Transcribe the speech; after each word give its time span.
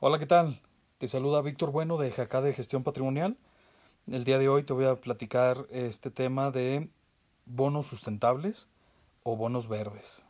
Hola, 0.00 0.18
¿qué 0.18 0.26
tal? 0.26 0.60
Te 0.98 1.06
saluda 1.06 1.40
Víctor 1.40 1.70
Bueno 1.70 1.96
de 1.96 2.10
Jacá 2.10 2.42
de 2.42 2.52
Gestión 2.52 2.82
Patrimonial. 2.82 3.38
El 4.08 4.24
día 4.24 4.38
de 4.38 4.48
hoy 4.48 4.64
te 4.64 4.72
voy 4.72 4.86
a 4.86 4.96
platicar 4.96 5.66
este 5.70 6.10
tema 6.10 6.50
de 6.50 6.90
bonos 7.46 7.86
sustentables 7.86 8.68
o 9.22 9.36
bonos 9.36 9.68
verdes. 9.68 10.24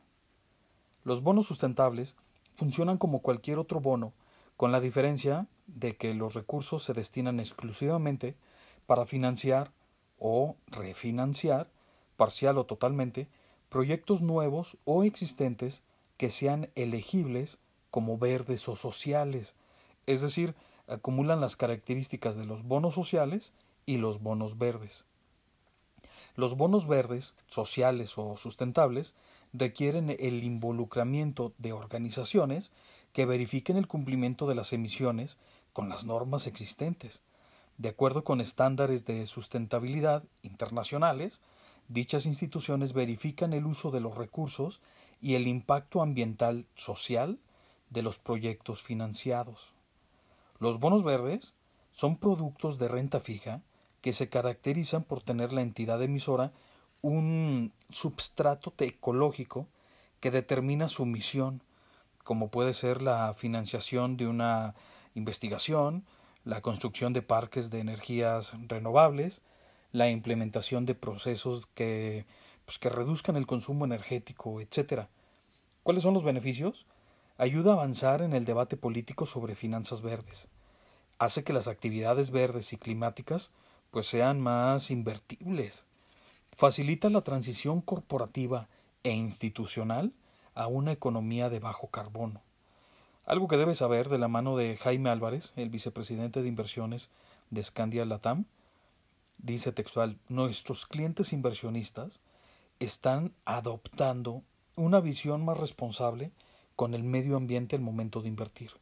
Los 1.02 1.22
bonos 1.22 1.46
sustentables 1.46 2.14
funcionan 2.54 2.98
como 2.98 3.22
cualquier 3.22 3.58
otro 3.58 3.80
bono, 3.80 4.12
con 4.58 4.70
la 4.70 4.80
diferencia 4.80 5.48
de 5.66 5.96
que 5.96 6.12
los 6.12 6.34
recursos 6.34 6.84
se 6.84 6.92
destinan 6.92 7.40
exclusivamente 7.40 8.36
para 8.86 9.06
financiar 9.06 9.72
o 10.18 10.56
refinanciar, 10.66 11.68
parcial 12.16 12.58
o 12.58 12.66
totalmente, 12.66 13.28
proyectos 13.70 14.20
nuevos 14.20 14.76
o 14.84 15.04
existentes 15.04 15.82
que 16.18 16.30
sean 16.30 16.68
elegibles 16.76 17.60
como 17.94 18.18
verdes 18.18 18.68
o 18.68 18.74
sociales, 18.74 19.54
es 20.06 20.20
decir, 20.20 20.56
acumulan 20.88 21.40
las 21.40 21.54
características 21.54 22.34
de 22.34 22.44
los 22.44 22.64
bonos 22.64 22.92
sociales 22.92 23.52
y 23.86 23.98
los 23.98 24.20
bonos 24.20 24.58
verdes. 24.58 25.04
Los 26.34 26.56
bonos 26.56 26.88
verdes, 26.88 27.36
sociales 27.46 28.18
o 28.18 28.36
sustentables, 28.36 29.14
requieren 29.52 30.10
el 30.10 30.42
involucramiento 30.42 31.52
de 31.58 31.72
organizaciones 31.72 32.72
que 33.12 33.26
verifiquen 33.26 33.76
el 33.76 33.86
cumplimiento 33.86 34.48
de 34.48 34.56
las 34.56 34.72
emisiones 34.72 35.38
con 35.72 35.88
las 35.88 36.04
normas 36.04 36.48
existentes. 36.48 37.22
De 37.78 37.90
acuerdo 37.90 38.24
con 38.24 38.40
estándares 38.40 39.04
de 39.04 39.24
sustentabilidad 39.26 40.24
internacionales, 40.42 41.40
dichas 41.86 42.26
instituciones 42.26 42.92
verifican 42.92 43.52
el 43.52 43.66
uso 43.66 43.92
de 43.92 44.00
los 44.00 44.16
recursos 44.16 44.80
y 45.20 45.36
el 45.36 45.46
impacto 45.46 46.02
ambiental 46.02 46.66
social 46.74 47.38
de 47.94 48.02
los 48.02 48.18
proyectos 48.18 48.82
financiados. 48.82 49.72
Los 50.58 50.78
bonos 50.78 51.02
verdes 51.02 51.54
son 51.92 52.18
productos 52.18 52.78
de 52.78 52.88
renta 52.88 53.20
fija 53.20 53.62
que 54.02 54.12
se 54.12 54.28
caracterizan 54.28 55.04
por 55.04 55.22
tener 55.22 55.52
la 55.54 55.62
entidad 55.62 56.02
emisora 56.02 56.52
un 57.00 57.72
substrato 57.88 58.74
ecológico 58.78 59.66
que 60.20 60.30
determina 60.30 60.88
su 60.88 61.06
misión, 61.06 61.62
como 62.22 62.50
puede 62.50 62.74
ser 62.74 63.00
la 63.00 63.32
financiación 63.34 64.16
de 64.16 64.26
una 64.26 64.74
investigación, 65.14 66.04
la 66.44 66.60
construcción 66.60 67.12
de 67.12 67.22
parques 67.22 67.70
de 67.70 67.80
energías 67.80 68.54
renovables, 68.68 69.42
la 69.92 70.10
implementación 70.10 70.86
de 70.86 70.94
procesos 70.94 71.66
que, 71.66 72.26
pues, 72.64 72.78
que 72.78 72.88
reduzcan 72.88 73.36
el 73.36 73.46
consumo 73.46 73.84
energético, 73.84 74.60
etc. 74.60 75.06
¿Cuáles 75.82 76.02
son 76.02 76.14
los 76.14 76.24
beneficios? 76.24 76.86
Ayuda 77.36 77.72
a 77.72 77.74
avanzar 77.74 78.22
en 78.22 78.32
el 78.32 78.44
debate 78.44 78.76
político 78.76 79.26
sobre 79.26 79.54
finanzas 79.54 80.02
verdes, 80.02 80.48
hace 81.18 81.44
que 81.44 81.52
las 81.52 81.68
actividades 81.68 82.30
verdes 82.30 82.72
y 82.72 82.76
climáticas 82.76 83.50
pues 83.90 84.06
sean 84.06 84.40
más 84.40 84.90
invertibles, 84.90 85.84
facilita 86.56 87.10
la 87.10 87.22
transición 87.22 87.80
corporativa 87.80 88.68
e 89.02 89.12
institucional 89.12 90.12
a 90.54 90.66
una 90.66 90.92
economía 90.92 91.48
de 91.48 91.60
bajo 91.60 91.88
carbono. 91.88 92.42
Algo 93.26 93.48
que 93.48 93.56
debes 93.56 93.78
saber 93.78 94.08
de 94.08 94.18
la 94.18 94.28
mano 94.28 94.56
de 94.56 94.76
Jaime 94.76 95.10
Álvarez, 95.10 95.52
el 95.56 95.70
vicepresidente 95.70 96.42
de 96.42 96.48
inversiones 96.48 97.10
de 97.50 97.62
Scandia 97.62 98.04
Latam, 98.04 98.44
dice 99.38 99.72
textual, 99.72 100.18
nuestros 100.28 100.86
clientes 100.86 101.32
inversionistas 101.32 102.20
están 102.80 103.32
adoptando 103.44 104.42
una 104.76 105.00
visión 105.00 105.44
más 105.44 105.58
responsable 105.58 106.32
con 106.76 106.94
el 106.94 107.02
medio 107.02 107.36
ambiente 107.36 107.76
al 107.76 107.82
momento 107.82 108.22
de 108.22 108.28
invertir. 108.28 108.72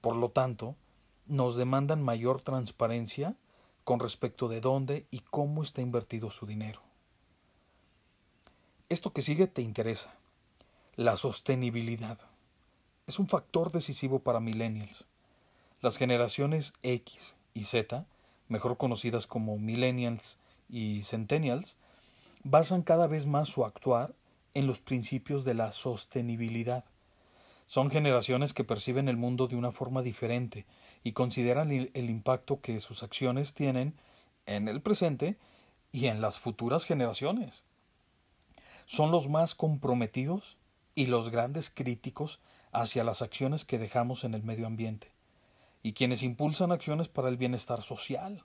Por 0.00 0.16
lo 0.16 0.30
tanto, 0.30 0.76
nos 1.26 1.56
demandan 1.56 2.02
mayor 2.02 2.40
transparencia 2.40 3.34
con 3.84 4.00
respecto 4.00 4.48
de 4.48 4.60
dónde 4.60 5.06
y 5.10 5.20
cómo 5.20 5.62
está 5.62 5.80
invertido 5.80 6.30
su 6.30 6.46
dinero. 6.46 6.80
Esto 8.88 9.12
que 9.12 9.22
sigue 9.22 9.46
te 9.46 9.62
interesa. 9.62 10.14
La 10.94 11.16
sostenibilidad. 11.16 12.18
Es 13.06 13.18
un 13.18 13.28
factor 13.28 13.72
decisivo 13.72 14.20
para 14.20 14.40
millennials. 14.40 15.06
Las 15.80 15.96
generaciones 15.96 16.72
X 16.82 17.36
y 17.52 17.64
Z, 17.64 18.06
mejor 18.48 18.76
conocidas 18.76 19.26
como 19.26 19.58
millennials 19.58 20.38
y 20.68 21.02
centennials, 21.02 21.76
basan 22.44 22.82
cada 22.82 23.06
vez 23.06 23.26
más 23.26 23.48
su 23.48 23.64
actuar 23.64 24.14
en 24.54 24.66
los 24.66 24.80
principios 24.80 25.44
de 25.44 25.54
la 25.54 25.72
sostenibilidad 25.72 26.84
son 27.66 27.90
generaciones 27.90 28.52
que 28.52 28.64
perciben 28.64 29.08
el 29.08 29.16
mundo 29.16 29.48
de 29.48 29.56
una 29.56 29.72
forma 29.72 30.02
diferente 30.02 30.64
y 31.02 31.12
consideran 31.12 31.70
el 31.70 32.10
impacto 32.10 32.60
que 32.60 32.80
sus 32.80 33.02
acciones 33.02 33.54
tienen 33.54 33.94
en 34.46 34.68
el 34.68 34.80
presente 34.80 35.36
y 35.92 36.06
en 36.06 36.20
las 36.20 36.38
futuras 36.38 36.84
generaciones. 36.84 37.64
Son 38.86 39.10
los 39.10 39.28
más 39.28 39.54
comprometidos 39.54 40.56
y 40.94 41.06
los 41.06 41.30
grandes 41.30 41.70
críticos 41.70 42.40
hacia 42.72 43.04
las 43.04 43.22
acciones 43.22 43.64
que 43.64 43.78
dejamos 43.78 44.24
en 44.24 44.34
el 44.34 44.42
medio 44.42 44.66
ambiente, 44.66 45.10
y 45.82 45.92
quienes 45.92 46.22
impulsan 46.22 46.72
acciones 46.72 47.08
para 47.08 47.28
el 47.28 47.36
bienestar 47.36 47.82
social. 47.82 48.42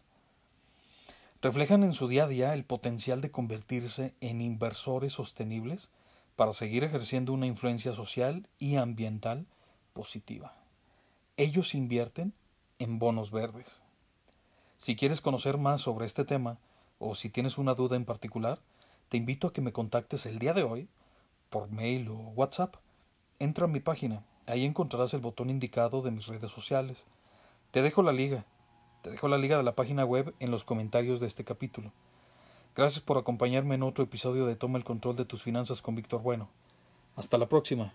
Reflejan 1.42 1.84
en 1.84 1.94
su 1.94 2.08
día 2.08 2.26
a 2.26 2.28
día 2.28 2.54
el 2.54 2.64
potencial 2.64 3.22
de 3.22 3.32
convertirse 3.32 4.14
en 4.22 4.42
inversores 4.42 5.14
sostenibles 5.14 5.90
para 6.36 6.54
seguir 6.54 6.84
ejerciendo 6.84 7.34
una 7.34 7.48
influencia 7.48 7.94
social 7.94 8.48
y 8.58 8.76
ambiental 8.76 9.46
positiva. 9.94 10.54
Ellos 11.38 11.76
invierten 11.76 12.34
en 12.80 13.00
bonos 13.00 13.32
verdes. 13.32 13.82
Si 14.78 14.96
quieres 14.96 15.22
conocer 15.22 15.58
más 15.58 15.82
sobre 15.82 16.06
este 16.06 16.26
tema 16.26 16.58
o 17.00 17.16
si 17.16 17.30
tienes 17.30 17.58
una 17.58 17.76
duda 17.76 17.96
en 17.96 18.06
particular, 18.06 18.60
te 19.10 19.18
invito 19.18 19.48
a 19.48 19.54
que 19.54 19.62
me 19.62 19.74
contactes 19.74 20.26
el 20.26 20.40
día 20.40 20.54
de 20.54 20.64
hoy 20.64 20.88
por 21.50 21.70
mail 21.70 22.08
o 22.10 22.16
WhatsApp. 22.16 22.76
Entra 23.40 23.66
a 23.66 23.68
mi 23.68 23.80
página, 23.80 24.24
ahí 24.48 24.66
encontrarás 24.66 25.14
el 25.14 25.20
botón 25.20 25.50
indicado 25.50 26.02
de 26.02 26.12
mis 26.12 26.28
redes 26.28 26.52
sociales. 26.52 27.06
Te 27.72 27.82
dejo 27.82 28.04
la 28.04 28.14
liga, 28.14 28.46
te 29.02 29.10
dejo 29.10 29.28
la 29.28 29.38
liga 29.38 29.58
de 29.58 29.64
la 29.64 29.76
página 29.76 30.06
web 30.06 30.34
en 30.40 30.50
los 30.50 30.64
comentarios 30.64 31.20
de 31.20 31.28
este 31.28 31.44
capítulo. 31.44 31.92
Gracias 32.76 33.04
por 33.04 33.18
acompañarme 33.18 33.76
en 33.76 33.84
otro 33.84 34.04
episodio 34.04 34.46
de 34.46 34.56
Toma 34.56 34.78
el 34.78 34.86
control 34.86 35.18
de 35.18 35.26
tus 35.26 35.44
finanzas 35.44 35.82
con 35.82 35.96
Víctor 35.96 36.22
Bueno. 36.22 36.50
Hasta 37.18 37.38
la 37.38 37.50
próxima. 37.50 37.94